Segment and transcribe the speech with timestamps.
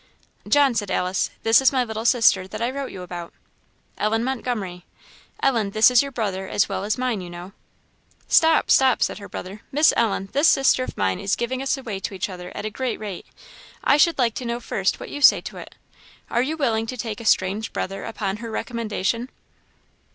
[0.47, 3.35] "John," said Alice, "this is my little sister that I wrote you about
[3.99, 4.83] Ellen Montgomery.
[5.43, 7.51] Ellen, this is your brother as well as mine, you know."
[8.27, 8.71] "Stop!
[8.71, 9.61] stop!" said her brother.
[9.71, 12.71] "Miss Ellen, this sister of mine is giving us away to each other at a
[12.71, 13.27] great rate;
[13.83, 15.75] I should like to know first what you say to it.
[16.31, 19.29] Are you willing to take a strange brother upon her recommendation?"